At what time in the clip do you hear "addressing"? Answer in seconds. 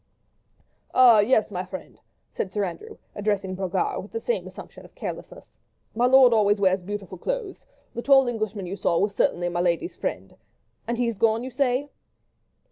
3.13-3.53